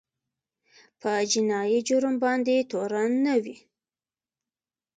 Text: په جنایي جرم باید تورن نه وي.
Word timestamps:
په 1.01 1.11
جنایي 1.31 1.79
جرم 1.87 2.15
باید 2.23 2.49
تورن 2.71 3.11
نه 3.25 3.35
وي. 3.43 3.57